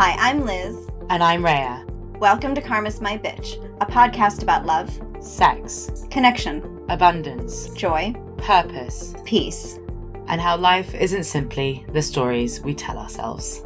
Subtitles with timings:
[0.00, 0.88] Hi, I'm Liz.
[1.10, 1.84] And I'm Rhea.
[2.20, 9.80] Welcome to Karma's My Bitch, a podcast about love, sex, connection, abundance, joy, purpose, peace,
[10.28, 13.64] and how life isn't simply the stories we tell ourselves.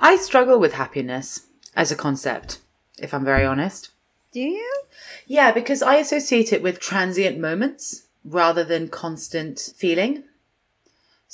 [0.00, 2.60] I struggle with happiness as a concept,
[2.98, 3.90] if I'm very honest.
[4.32, 4.84] Do you?
[5.26, 10.24] Yeah, because I associate it with transient moments rather than constant feeling.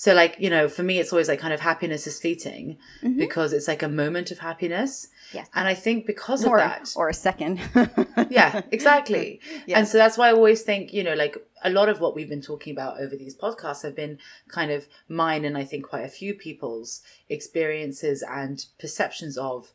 [0.03, 3.21] So, like, you know, for me, it's always like kind of happiness is fleeting mm-hmm.
[3.21, 5.07] because it's like a moment of happiness.
[5.33, 5.49] Yes.
[5.55, 6.93] And I think because or, of that.
[6.97, 7.61] Or a second.
[8.29, 9.39] yeah, exactly.
[9.69, 9.79] Yes.
[9.79, 12.29] And so that's why I always think, you know, like a lot of what we've
[12.29, 16.05] been talking about over these podcasts have been kind of mine and I think quite
[16.05, 19.73] a few people's experiences and perceptions of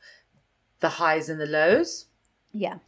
[0.81, 2.07] the highs and the lows.
[2.51, 2.79] Yeah.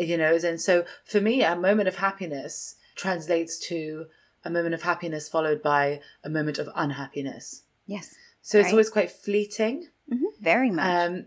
[0.00, 4.06] You know, and so for me, a moment of happiness translates to
[4.46, 7.64] a moment of happiness followed by a moment of unhappiness.
[7.84, 8.14] Yes.
[8.42, 8.64] So right.
[8.64, 9.88] it's always quite fleeting.
[10.12, 10.24] Mm-hmm.
[10.40, 10.86] Very much.
[10.86, 11.26] Um,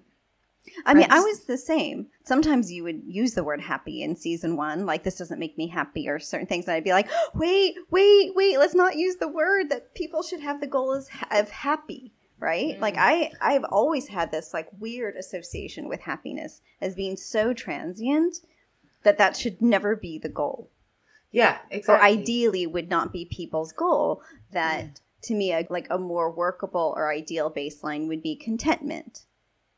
[0.85, 2.07] I mean, I was the same.
[2.23, 5.67] Sometimes you would use the word happy in season one, like this doesn't make me
[5.67, 6.65] happy or certain things.
[6.65, 10.39] And I'd be like, wait, wait, wait, let's not use the word that people should
[10.39, 12.77] have the goal is of happy, right?
[12.77, 12.79] Mm.
[12.79, 18.37] Like I, I've always had this like weird association with happiness as being so transient
[19.03, 20.69] that that should never be the goal.
[21.31, 21.95] Yeah, exactly.
[21.95, 24.21] Or ideally would not be people's goal.
[24.51, 24.89] That yeah.
[25.23, 29.25] to me, a, like a more workable or ideal baseline would be contentment.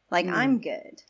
[0.09, 0.33] Like mm.
[0.33, 1.03] I'm good,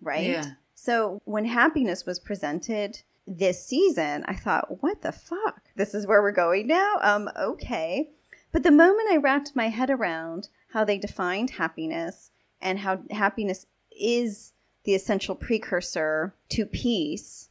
[0.00, 0.26] right?
[0.26, 0.52] Yeah.
[0.74, 5.62] So when happiness was presented this season, I thought, what the fuck?
[5.76, 6.96] This is where we're going now?
[7.02, 8.10] Um, okay.
[8.50, 13.66] But the moment I wrapped my head around how they defined happiness and how happiness
[13.90, 14.52] is
[14.84, 17.48] the essential precursor to peace,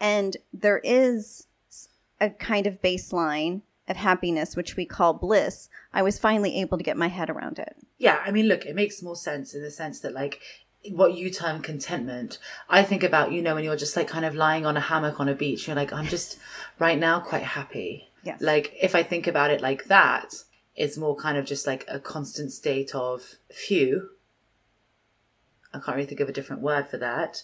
[0.00, 1.47] and there is
[2.20, 6.84] a kind of baseline of happiness, which we call bliss, I was finally able to
[6.84, 7.76] get my head around it.
[7.96, 10.40] Yeah, I mean, look, it makes more sense in the sense that, like,
[10.92, 12.38] what you term contentment,
[12.68, 15.18] I think about, you know, when you're just like kind of lying on a hammock
[15.20, 16.38] on a beach, you're like, I'm just
[16.78, 18.08] right now quite happy.
[18.22, 18.40] Yes.
[18.40, 20.34] Like, if I think about it like that,
[20.76, 24.10] it's more kind of just like a constant state of few.
[25.74, 27.42] I can't really think of a different word for that.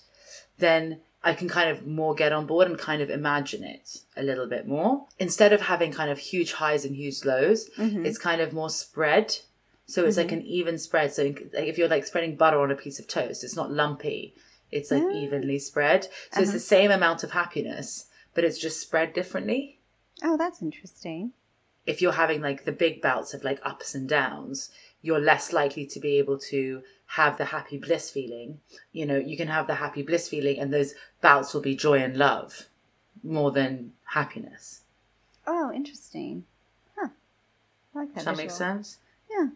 [0.58, 4.22] Then I can kind of more get on board and kind of imagine it a
[4.22, 5.06] little bit more.
[5.18, 8.04] Instead of having kind of huge highs and huge lows, mm-hmm.
[8.04, 9.38] it's kind of more spread.
[9.86, 10.28] So it's mm-hmm.
[10.28, 11.14] like an even spread.
[11.14, 14.34] So if you're like spreading butter on a piece of toast, it's not lumpy.
[14.70, 15.12] It's like yeah.
[15.12, 16.04] evenly spread.
[16.04, 16.42] So uh-huh.
[16.42, 19.78] it's the same amount of happiness, but it's just spread differently.
[20.22, 21.32] Oh, that's interesting.
[21.86, 24.70] If you're having like the big bouts of like ups and downs,
[25.04, 28.58] you're less likely to be able to have the happy bliss feeling.
[28.90, 31.98] You know, you can have the happy bliss feeling and those bouts will be joy
[31.98, 32.68] and love
[33.22, 34.80] more than happiness.
[35.46, 36.44] Oh, interesting.
[36.96, 37.08] Huh.
[37.94, 38.14] I like that.
[38.14, 38.96] Does that make sense?
[39.30, 39.48] Yeah.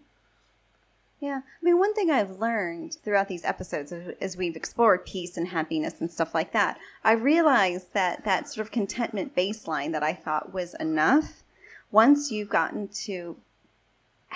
[1.18, 1.40] Yeah.
[1.40, 5.98] I mean, one thing I've learned throughout these episodes as we've explored peace and happiness
[5.98, 10.52] and stuff like that, I realized that that sort of contentment baseline that I thought
[10.52, 11.42] was enough,
[11.90, 13.38] once you've gotten to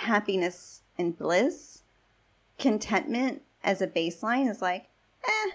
[0.03, 1.81] happiness and bliss,
[2.59, 4.87] contentment as a baseline is like,
[5.27, 5.51] eh.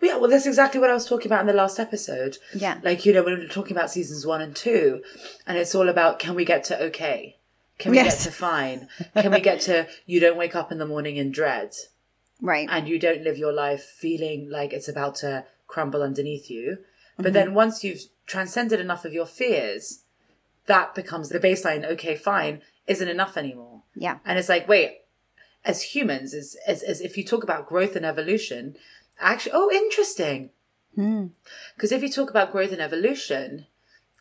[0.00, 2.38] Yeah, well, that's exactly what I was talking about in the last episode.
[2.54, 2.80] Yeah.
[2.82, 5.02] Like, you know, when we were talking about seasons one and two,
[5.46, 7.36] and it's all about can we get to okay?
[7.78, 8.24] Can we yes.
[8.24, 8.88] get to fine?
[9.16, 11.74] Can we get to you don't wake up in the morning in dread?
[12.40, 12.68] Right.
[12.68, 16.78] And you don't live your life feeling like it's about to crumble underneath you.
[17.16, 17.34] But mm-hmm.
[17.34, 20.00] then once you've transcended enough of your fears,
[20.66, 21.84] that becomes the baseline.
[21.84, 23.82] Okay, fine, isn't enough anymore.
[23.94, 24.18] Yeah.
[24.24, 24.98] And it's like, wait,
[25.64, 28.76] as humans, as, as, as if you talk about growth and evolution,
[29.18, 30.50] actually, oh, interesting.
[30.94, 31.94] Because hmm.
[31.94, 33.66] if you talk about growth and evolution,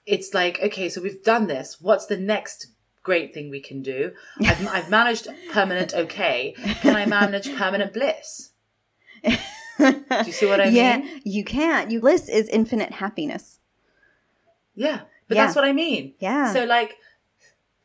[0.06, 1.78] it's like, okay, so we've done this.
[1.82, 2.68] What's the next
[3.04, 4.14] great thing we can do?
[4.42, 6.56] I've, I've managed permanent okay.
[6.82, 8.52] Can I manage permanent bliss?
[9.24, 9.32] do
[10.26, 11.08] you see what I yeah, mean?
[11.08, 11.92] Yeah, you can.
[11.92, 13.60] You bliss is infinite happiness.
[14.76, 15.46] Yeah, but yeah.
[15.46, 16.14] that's what I mean.
[16.20, 16.54] Yeah.
[16.54, 16.98] So like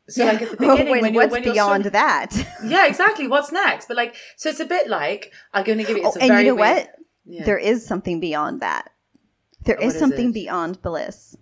[0.09, 0.31] so yeah.
[0.31, 2.35] like at the beginning, when, when you're, what's when beyond that?
[2.63, 3.27] yeah, exactly.
[3.27, 3.87] What's next?
[3.87, 6.03] But like, so it's a bit like I'm going to give you.
[6.05, 6.89] Oh, and you know weird, what?
[7.25, 7.45] Yeah.
[7.45, 8.91] There is something beyond that.
[9.65, 11.35] There is something beyond bliss.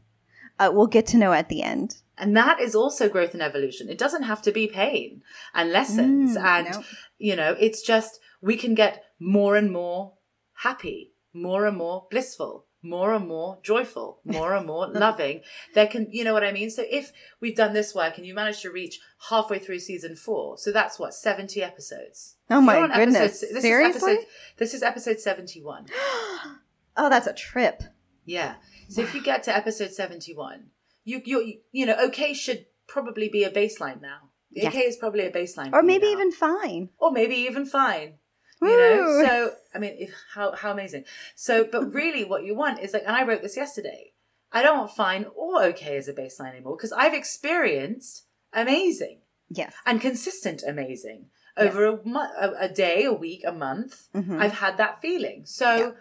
[0.58, 1.98] Uh, we'll get to know at the end.
[2.18, 3.90] And that is also growth and evolution.
[3.90, 5.22] It doesn't have to be pain
[5.54, 6.84] and lessons, mm, and no.
[7.20, 10.14] you know, it's just we can get more and more
[10.60, 15.42] happy, more and more blissful more and more joyful, more and more loving.
[15.74, 16.70] There can, you know what I mean?
[16.70, 19.00] So if we've done this work and you manage to reach
[19.30, 22.36] halfway through season four, so that's what, 70 episodes.
[22.50, 23.18] Oh my goodness.
[23.44, 24.12] Episode, this Seriously?
[24.12, 24.28] Is episode,
[24.58, 25.88] this is episode 71.
[26.98, 27.84] oh, that's a trip.
[28.26, 28.56] Yeah.
[28.90, 30.68] So if you get to episode 71,
[31.04, 34.30] you, you, you know, okay should probably be a baseline now.
[34.58, 35.74] Okay is probably a baseline.
[35.74, 36.90] or maybe even fine.
[36.98, 38.20] or maybe even fine.
[38.62, 41.04] You know, so I mean, if, how how amazing.
[41.36, 44.14] So, but really, what you want is like, and I wrote this yesterday.
[44.52, 49.20] I don't want fine or okay as a baseline anymore because I've experienced amazing
[49.50, 49.74] Yes.
[49.86, 51.26] and consistent amazing
[51.58, 54.08] over a, mo- a, a day, a week, a month.
[54.16, 54.40] Mhm.
[54.40, 55.46] I've had that feeling.
[55.46, 55.92] So, Yeah.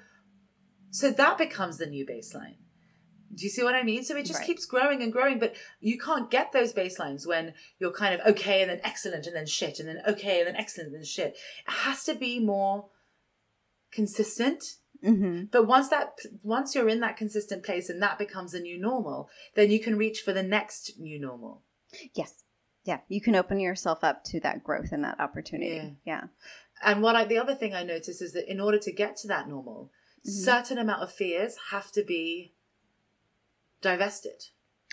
[0.91, 2.57] so that becomes the new baseline.
[3.35, 4.05] Do you see what I mean?
[4.05, 4.47] So it just Right.
[4.47, 8.63] keeps growing and growing, but you can't get those baselines when you're kind of okay
[8.63, 11.33] and then excellent and then shit and then okay and then excellent and then shit.
[11.67, 12.91] It has to be more
[13.93, 14.77] consistent.
[15.03, 18.79] hmm But once that once you're in that consistent place and that becomes a new
[18.79, 21.63] normal, then you can reach for the next new normal.
[22.15, 22.45] Yes.
[22.85, 23.01] Yeah.
[23.09, 25.77] You can open yourself up to that growth and that opportunity.
[25.77, 25.91] Yeah.
[26.05, 26.25] Yeah.
[26.83, 29.29] And what I the other thing I notice is that in order to get to
[29.29, 29.91] that normal,
[30.27, 30.43] Mm-hmm.
[30.43, 32.55] certain amount of fears have to be
[33.85, 34.47] divested.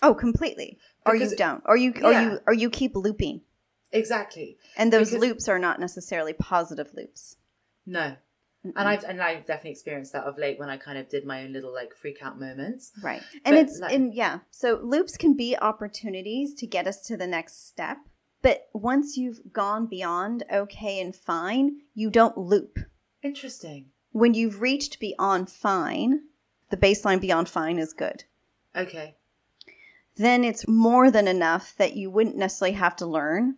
[0.04, 0.78] Oh, completely.
[1.06, 1.64] Or Because- you don't.
[1.66, 2.22] Or you or Yeah.
[2.24, 3.42] you or you keep looping.
[3.92, 4.58] Exactly.
[4.78, 7.38] And those Because- loops are not necessarily positive loops.
[7.86, 8.16] No.
[8.64, 11.44] And I've and I've definitely experienced that of late when I kind of did my
[11.44, 12.92] own little like freak out moments.
[13.02, 13.24] Right.
[13.46, 14.40] And But, it's like- and yeah.
[14.52, 17.98] So loops can be opportunities to get us to the next step.
[18.44, 22.80] But once you've gone beyond okay and fine, you don't loop.
[23.24, 23.92] Interesting.
[24.12, 26.24] When you've reached beyond fine,
[26.70, 28.24] the baseline beyond fine is good.
[28.76, 29.16] Okay.
[30.18, 33.56] Then it's more than enough that you wouldn't necessarily have to learn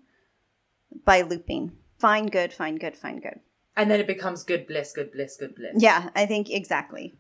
[1.05, 1.71] by looping.
[1.99, 3.39] Fine, good, fine, good, fine, good.
[3.75, 5.73] And then it becomes good bliss, good bliss, good bliss.
[5.77, 7.13] Yeah, I think exactly.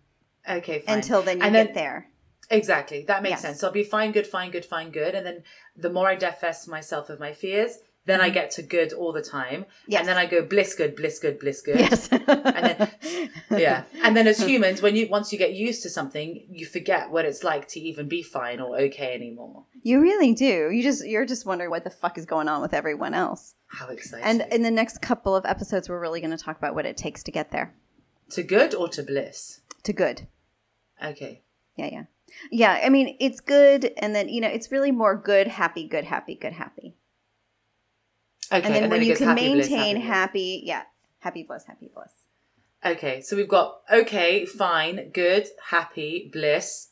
[0.47, 0.97] Okay, fine.
[0.97, 2.09] Until then you And get then- there.
[2.49, 3.05] Exactly.
[3.07, 3.41] That makes Yes.
[3.41, 3.59] sense.
[3.61, 5.15] So I'll be fine, good, fine, good, fine, good.
[5.15, 5.43] And then
[5.77, 9.21] the more I divest myself of my fears, then I get to good all the
[9.21, 9.61] time.
[9.61, 9.91] Mm-hmm.
[9.91, 9.99] Yes.
[10.01, 11.79] And then I go bliss, good, bliss, good, bliss, good.
[11.79, 12.09] Yes.
[12.11, 12.91] And then
[13.51, 13.83] yeah.
[14.03, 17.25] And then as humans, when you once you get used to something, you forget what
[17.25, 19.65] it's like to even be fine or okay anymore.
[19.81, 20.69] You really do.
[20.71, 23.55] You just you're just wondering what the fuck is going on with everyone else.
[23.67, 24.25] How exciting.
[24.25, 26.97] And in the next couple of episodes we're really going to talk about what it
[26.97, 27.73] takes to get there.
[28.31, 29.61] to good or to bliss?
[29.83, 30.27] To good.
[31.03, 31.41] Okay.
[31.75, 32.03] Yeah, yeah.
[32.51, 36.05] Yeah, I mean, it's good and then, you know, it's really more good, happy, good,
[36.05, 36.92] happy, good, happy.
[38.53, 38.65] Okay.
[38.65, 40.07] and then when it you can happy, maintain bliss.
[40.07, 40.83] happy, yeah,
[41.19, 42.25] happy bliss, happy bliss.
[42.85, 46.89] Okay, so we've got okay, fine, good, happy, bliss,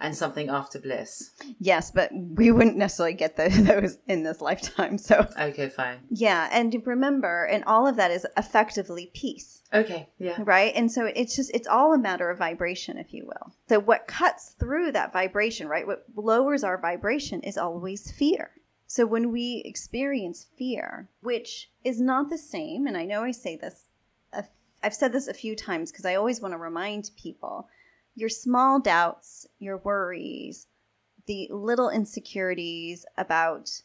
[0.00, 1.30] and something after bliss.
[1.60, 4.98] Yes, but we wouldn't necessarily get those in this lifetime.
[4.98, 5.98] So, Okay, fine.
[6.10, 9.62] yeah, and remember, and all of that is effectively peace.
[9.72, 10.36] Okay, yeah.
[10.38, 13.78] right and so it's just it's all a matter of vibration if you will so
[13.78, 18.50] what cuts through that vibration right what lowers our vibration is always fear
[18.88, 23.56] so when we experience fear which is not the same and i know i say
[23.56, 23.84] this
[24.80, 27.68] I've said this a few times because i always want to remind people
[28.14, 30.66] your small doubts your worries
[31.26, 33.82] the little insecurities about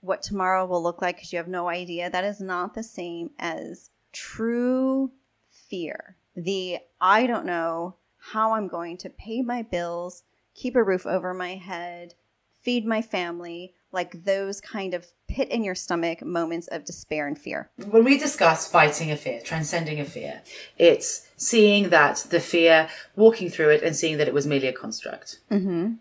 [0.00, 3.30] what tomorrow will look like because you have no idea that is not the same
[3.38, 5.10] as true
[5.48, 6.16] fear.
[6.36, 7.96] The I don't know
[8.32, 10.22] how I'm going to pay my bills,
[10.54, 12.14] keep a roof over my head,
[12.60, 17.38] feed my family, like those kind of pit in your stomach moments of despair and
[17.38, 17.70] fear.
[17.76, 20.42] When we discuss fighting a fear, transcending a fear,
[20.76, 24.72] it's seeing that the fear, walking through it, and seeing that it was merely a
[24.72, 25.38] construct.
[25.50, 25.94] Mm-hmm.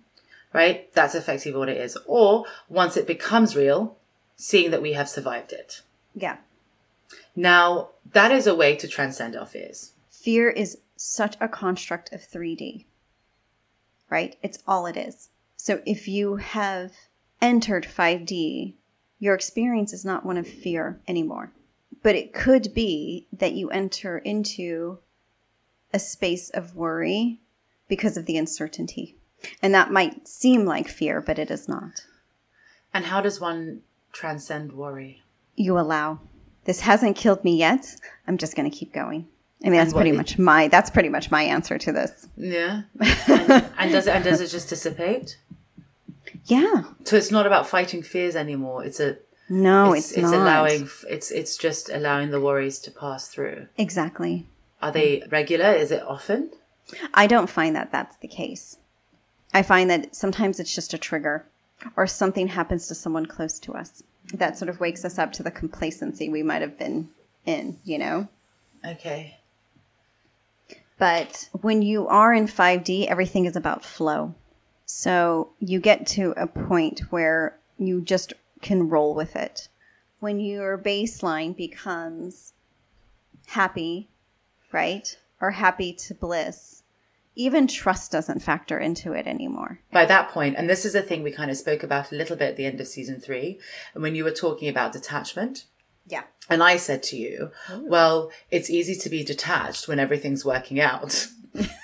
[0.52, 0.94] Right?
[0.94, 1.98] That's effectively what it is.
[2.06, 3.98] Or once it becomes real,
[4.36, 5.82] seeing that we have survived it.
[6.14, 6.38] Yeah.
[7.36, 9.94] Now, that is a way to transcend our fears.
[10.12, 12.86] Fear is such a construct of 3D,
[14.10, 14.36] right?
[14.44, 15.30] It's all it is.
[15.56, 16.92] So if you have
[17.44, 18.74] entered 5D,
[19.20, 21.52] your experience is not one of fear anymore.
[22.02, 25.00] But it could be that you enter into
[25.94, 27.40] a space of worry
[27.88, 29.18] because of the uncertainty.
[29.62, 32.06] And that might seem like fear, but it is not.
[32.94, 33.82] And how does one
[34.12, 35.22] transcend worry?
[35.56, 36.20] You allow.
[36.66, 37.96] This hasn't killed me yet.
[38.28, 39.28] I'm just going to keep going.
[39.66, 42.28] I mean, that's pretty much my that's pretty much my answer to this.
[42.36, 42.82] Yeah.
[43.28, 45.38] and, and does it and does it just dissipate?
[46.46, 46.84] Yeah.
[47.04, 48.84] So it's not about fighting fears anymore.
[48.84, 49.18] It's a
[49.50, 53.68] No, it's, it's, it's allowing it's it's just allowing the worries to pass through.
[53.78, 54.48] Exactly.
[54.82, 55.72] Are they regular?
[55.72, 56.52] Is it often?
[57.14, 58.78] I don't find that that's the case.
[59.54, 61.46] I find that sometimes it's just a trigger
[61.96, 65.44] or something happens to someone close to us that sort of wakes us up to
[65.44, 67.10] the complacency we might have been
[67.46, 68.28] in, you know?
[68.86, 69.38] Okay.
[70.98, 74.36] But when you are in 5D, everything is about flow.
[74.96, 78.32] So you get to a point where you just
[78.62, 79.68] can roll with it.
[80.20, 82.54] When your baseline becomes
[83.48, 84.10] happy,
[84.72, 85.18] right?
[85.42, 86.84] Or happy to bliss,
[87.34, 89.80] even trust doesn't factor into it anymore.
[89.92, 92.36] By that point, and this is a thing we kind of spoke about a little
[92.36, 93.60] bit at the end of season three,
[93.96, 95.66] and when you were talking about detachment.
[96.06, 96.24] Yeah.
[96.52, 97.50] And I said to you,
[97.82, 101.30] well, it's easy to be detached when everything's working out.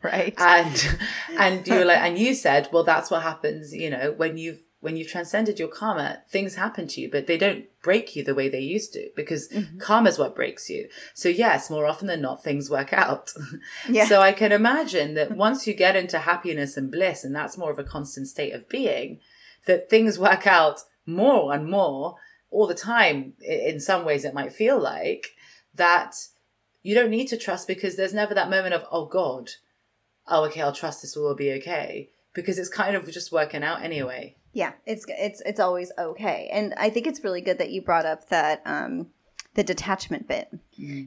[0.12, 0.34] right.
[0.38, 0.98] and
[1.38, 4.60] and you were like and you said well that's what happens you know when you've
[4.80, 8.34] when you've transcended your karma things happen to you but they don't break you the
[8.34, 9.78] way they used to because Mm-hmm.
[9.78, 13.32] karma's what breaks you so yes more often than not things work out
[13.88, 14.06] Yeah.
[14.06, 17.70] so i can imagine that once you get into happiness and bliss and that's more
[17.70, 19.20] of a constant state of being
[19.66, 22.16] that things work out more and more
[22.50, 25.28] all the time in some ways it might feel like
[25.74, 26.14] that
[26.82, 29.50] you don't need to trust because there's never that moment of oh god
[30.30, 33.82] oh okay i'll trust this will be okay because it's kind of just working out
[33.82, 37.82] anyway Yeah, it's it's it's always okay, and I think it's really good that you
[37.82, 39.08] brought up that um,
[39.54, 40.48] the detachment bit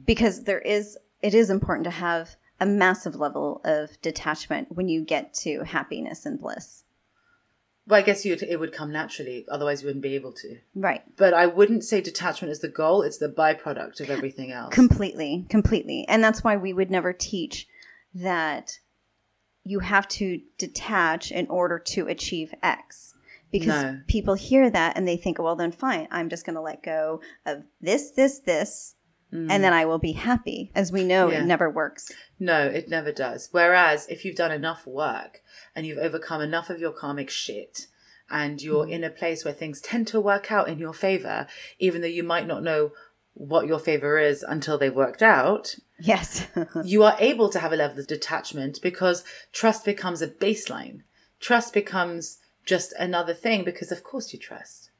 [0.06, 5.02] because there is it is important to have a massive level of detachment when you
[5.04, 6.84] get to happiness and bliss.
[7.86, 11.02] well i guess you'd, it would come naturally otherwise you wouldn't be able to Right.
[11.16, 15.44] but i wouldn't say detachment is the goal it's the byproduct of everything else Completely,
[15.50, 16.06] completely.
[16.08, 17.66] And that's why we would never teach
[18.14, 18.78] that
[19.64, 23.14] you have to detach in order to achieve X.
[23.50, 24.00] Because No.
[24.08, 27.20] people hear that and they think, well, then fine, I'm just going to let go
[27.46, 28.96] of this, this, this,
[29.30, 30.70] and then I will be happy.
[30.76, 31.32] As we know, Mm.
[31.32, 31.40] Yeah.
[31.42, 32.12] it never works.
[32.38, 33.48] No, it never does.
[33.50, 35.40] Whereas if you've done enough work
[35.74, 37.88] and you've overcome enough of your karmic shit
[38.30, 41.46] and you're in a place where things tend to work out in your favor,
[41.80, 42.92] even though you might not know
[43.34, 46.46] what your favor is until they've worked out, Yes.
[46.84, 51.02] you are able to have a level of detachment because trust becomes a baseline.
[51.40, 54.90] Trust becomes just another thing because of course you trust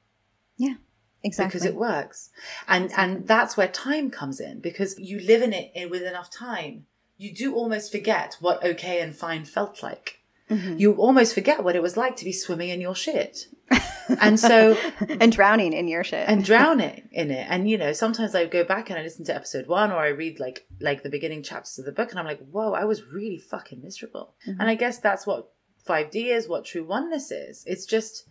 [0.56, 0.74] yeah,
[1.22, 1.48] exactly.
[1.48, 2.30] because it works.
[2.68, 6.86] And and that's where time comes in because you live in it with enough time.
[7.16, 10.20] You do almost forget what okay and fine felt like.
[10.50, 10.76] Mm-hmm.
[10.78, 13.48] You almost forget what it was like to be swimming in your shit.
[14.20, 14.76] and so
[15.20, 16.28] and drowning in your shit.
[16.28, 17.46] and drowning in it.
[17.48, 20.08] And you know, sometimes I go back and I listen to episode one or I
[20.08, 23.04] read like like the beginning chapters of the book and I'm like, whoa, I was
[23.04, 24.34] really fucking miserable.
[24.46, 25.50] And I guess that's what
[25.88, 27.64] 5D is, what true oneness is.
[27.66, 28.28] It's just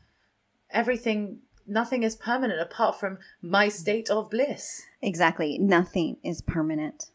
[0.70, 4.82] everything nothing is permanent apart from my state of bliss.
[5.02, 5.58] exactly.
[5.58, 7.06] Nothing is permanent.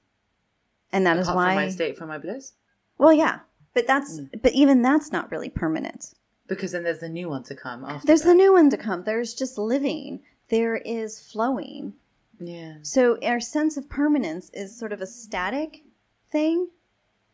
[0.91, 2.53] And that is apart why from my state from my bliss.
[2.97, 3.41] Well, yeah.
[3.75, 4.43] But that's Mm.
[4.43, 6.15] but even that's not really permanent.
[6.49, 8.07] Because then there's the new one to come after.
[8.07, 8.29] There's that.
[8.29, 9.05] the new one to come.
[9.05, 10.21] There's just living.
[10.49, 11.95] There is flowing.
[12.41, 12.77] Yeah.
[12.83, 15.83] So our sense of permanence is sort of a static
[16.31, 16.69] thing.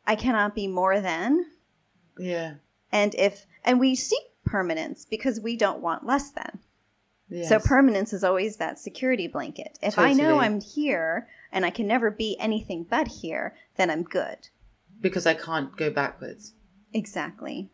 [0.06, 1.46] I cannot be more than.
[2.18, 2.54] Yeah.
[2.90, 6.58] And if and we seek permanence because we don't want less than.
[7.28, 7.48] Yes.
[7.48, 9.78] So permanence is always that security blanket.
[9.82, 14.02] If I know I'm here and I can never be anything but here, then I'm
[14.02, 14.48] good.
[15.00, 16.52] because I can't go backwards.
[16.92, 17.70] Exactly.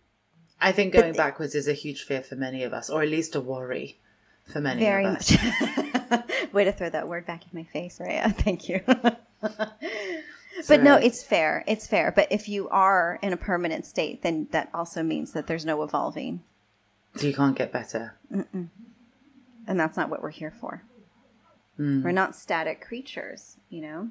[0.61, 3.09] I think going the- backwards is a huge fear for many of us, or at
[3.09, 3.99] least a worry
[4.45, 5.31] for many Very of us.
[6.11, 6.23] much.
[6.52, 8.35] Way to throw that word back in my face, Rhea.
[8.38, 8.81] Thank you.
[8.87, 11.64] but no, it's fair.
[11.67, 12.12] It's fair.
[12.14, 15.83] But if you are in a permanent state, then that also means that there's no
[15.83, 16.43] evolving.
[17.17, 18.14] So you can't get better.
[18.31, 18.71] And
[19.67, 20.83] that's not what we're here for.
[21.76, 22.02] Hmm.
[22.02, 24.11] We're not static creatures, you know?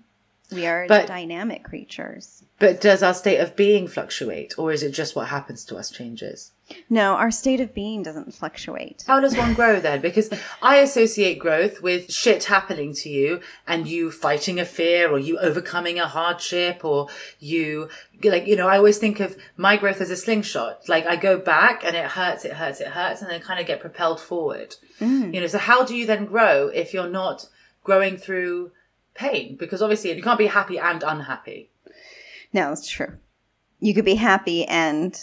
[0.52, 2.44] We are But- dynamic creatures.
[2.60, 5.90] But does our state of being fluctuate, or is it just what happens to us
[5.90, 6.52] changes?
[6.90, 9.06] No, our state of being doesn't fluctuate.
[9.08, 10.02] How does one grow then?
[10.02, 10.30] Because
[10.62, 15.40] I associate growth with shit happening to you and you fighting a fear or you
[15.40, 17.08] overcoming a hardship or
[17.40, 17.88] you,
[18.24, 20.90] like, you know, I always think of my growth as a slingshot.
[20.90, 23.68] Like I go back and it hurts, it hurts, it hurts, and then kind of
[23.68, 24.76] get propelled forward.
[25.00, 25.34] Mm.
[25.34, 27.48] You know, so how do you then grow if you're not
[27.84, 28.72] growing through
[29.20, 29.58] pain?
[29.58, 31.72] Because obviously you can't be happy and unhappy.
[32.54, 33.18] No, it's true.
[33.80, 35.20] You could be happy and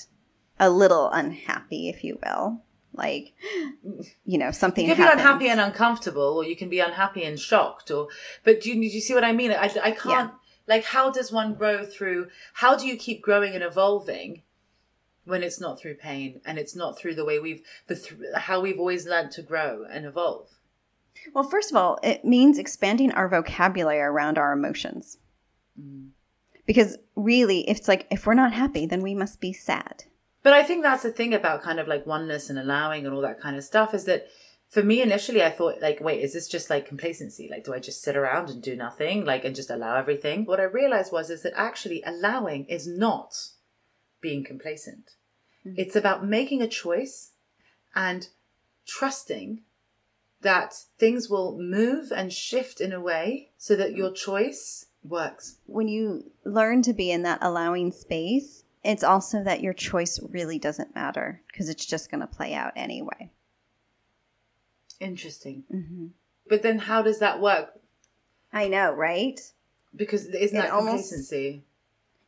[0.60, 2.62] a little unhappy, if you will.
[2.92, 3.34] Like,
[4.24, 7.38] you know, something You can be unhappy and uncomfortable, or you can be unhappy and
[7.38, 8.08] shocked, or
[8.42, 9.50] but do you, do you see what I mean?
[9.50, 10.32] I, I can't
[10.66, 12.28] like how does one grow through?
[12.54, 14.42] How do you keep growing and evolving
[15.24, 18.60] when it's not through pain and it's not through the way we've the th- how
[18.60, 20.48] we've always learned to grow and evolve?
[21.34, 25.18] Well, first of all, it means expanding our vocabulary around our emotions.
[25.80, 26.10] Mm.
[26.66, 30.04] Because really, if it's like, if we're not happy, then we must be sad.
[30.42, 33.22] But I think that's the thing about kind of like oneness and allowing and all
[33.22, 34.28] that kind of stuff is that
[34.68, 37.48] for me initially I thought like, wait, is this just like complacency?
[37.50, 40.44] Like, do I just sit around and do nothing, like, and just allow everything?
[40.44, 43.34] What I realized was is that actually allowing is not
[44.20, 45.10] being complacent.
[45.66, 45.78] Mm-hmm.
[45.78, 47.32] It's about making a choice
[47.94, 48.28] and
[48.86, 49.62] trusting
[50.42, 55.58] that things will move and shift in a way so that your choice Works.
[55.66, 60.58] When you learn to be in that allowing space, it's also that your choice really
[60.58, 63.30] doesn't matter because it's just going to play out anyway.
[64.98, 65.64] Interesting.
[65.72, 66.06] Mm-hmm.
[66.48, 67.78] But then how does that work?
[68.52, 69.38] I know, right?
[69.94, 71.64] Because isn't It that almost- complacency?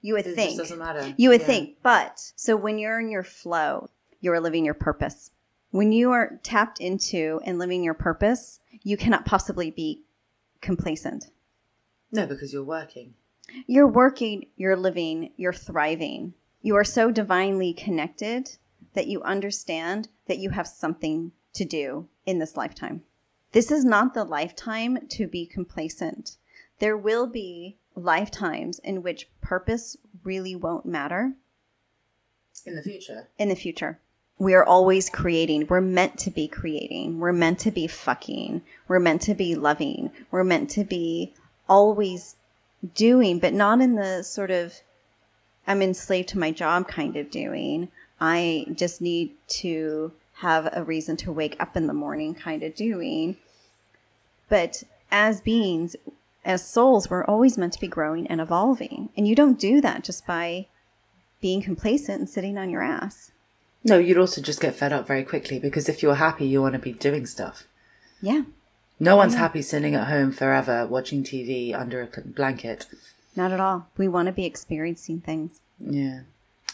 [0.00, 0.32] You would think.
[0.34, 0.50] It think.
[0.50, 1.14] just doesn't matter.
[1.16, 1.46] You would Yeah.
[1.46, 3.88] think, but so when you're in your flow,
[4.20, 5.32] you are living your purpose.
[5.70, 10.02] When you are tapped into and living your purpose, you cannot possibly be
[10.60, 11.26] complacent.
[12.10, 13.14] No, because you're working.
[13.66, 16.34] You're working, you're living, you're thriving.
[16.62, 18.56] You are so divinely connected
[18.94, 23.02] that you understand that you have something to do in this lifetime.
[23.52, 26.36] This is not the lifetime to be complacent.
[26.78, 31.34] There will be lifetimes in which purpose really won't matter
[32.66, 33.28] In the future.
[33.38, 34.00] in the future.
[34.38, 35.66] We are always creating.
[35.66, 37.18] We're meant to be creating.
[37.18, 38.62] We're meant to be fucking.
[38.86, 40.10] We're meant to be loving.
[40.30, 41.34] We're meant to be
[41.68, 42.36] always
[42.94, 44.80] doing, but not in the sort of
[45.66, 47.88] I'm enslaved to my job kind of doing.
[48.20, 52.74] I just need to have a reason to wake up in the morning kind of
[52.74, 53.36] doing.
[54.48, 55.94] But as beings,
[56.44, 59.10] as souls, we're always meant to be growing and evolving.
[59.16, 60.68] And you don't do that just by
[61.40, 63.32] being complacent and sitting on your ass.
[63.84, 66.74] No, you'd also just get fed up very quickly because if you're happy, you want
[66.74, 67.64] to be doing stuff.
[68.20, 68.42] Yeah,
[69.00, 72.86] No one's happy sitting at home forever watching TV under a blanket.
[73.36, 73.86] not at all.
[73.96, 75.60] We want to be experiencing things.
[75.78, 76.22] Yeah.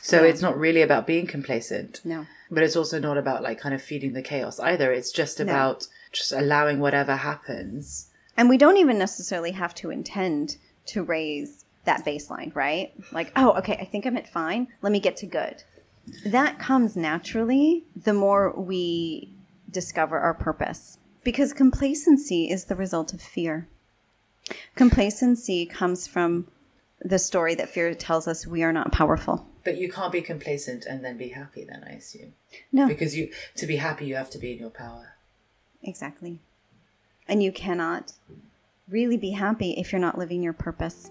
[0.01, 0.29] So Yeah.
[0.31, 2.25] it's not really about being complacent, No.
[2.51, 4.91] but it's also not about like kind of feeding the chaos either.
[4.91, 5.45] It's just No.
[5.45, 8.07] about just allowing whatever happens.
[8.37, 10.57] And we don't even necessarily have to intend
[10.87, 12.93] to raise that baseline, right?
[13.13, 14.69] Like, oh, okay, I think I'm at fine.
[14.81, 15.63] Let me get to good.
[16.25, 19.31] That comes naturally the more we
[19.71, 20.99] discover our purpose.
[21.23, 23.67] Because complacency is the result of fear.
[24.75, 26.47] Complacency comes from
[27.01, 29.47] the story that fear tells us we are not powerful.
[29.65, 32.35] But you can't be complacent and then be happy then, I assume.
[32.71, 35.15] No, Because you to be happy you have to be in your power.
[35.83, 36.39] exactly.
[37.27, 38.13] And you cannot
[38.89, 41.11] really be happy if you're not living your purpose.